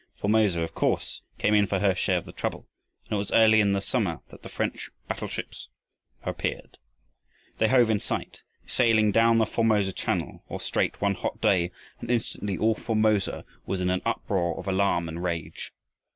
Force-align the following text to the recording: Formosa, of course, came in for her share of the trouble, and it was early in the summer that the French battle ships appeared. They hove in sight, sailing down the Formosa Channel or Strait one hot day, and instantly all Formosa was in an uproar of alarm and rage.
Formosa, 0.15 0.61
of 0.61 0.73
course, 0.73 1.21
came 1.37 1.53
in 1.53 1.67
for 1.67 1.77
her 1.77 1.93
share 1.93 2.17
of 2.17 2.25
the 2.25 2.31
trouble, 2.31 2.67
and 3.05 3.13
it 3.13 3.17
was 3.17 3.31
early 3.33 3.61
in 3.61 3.73
the 3.73 3.79
summer 3.81 4.21
that 4.31 4.41
the 4.41 4.49
French 4.49 4.89
battle 5.07 5.27
ships 5.27 5.67
appeared. 6.23 6.79
They 7.59 7.67
hove 7.67 7.91
in 7.91 7.99
sight, 7.99 8.41
sailing 8.65 9.11
down 9.11 9.37
the 9.37 9.45
Formosa 9.45 9.93
Channel 9.93 10.43
or 10.49 10.59
Strait 10.59 10.99
one 11.01 11.13
hot 11.13 11.39
day, 11.39 11.71
and 11.99 12.09
instantly 12.09 12.57
all 12.57 12.73
Formosa 12.73 13.45
was 13.67 13.79
in 13.79 13.91
an 13.91 14.01
uproar 14.03 14.57
of 14.57 14.67
alarm 14.67 15.07
and 15.07 15.23
rage. 15.23 15.71